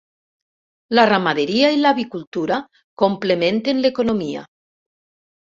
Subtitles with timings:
[0.99, 2.59] La ramaderia i l'avicultura
[3.03, 4.45] complementen l'economia.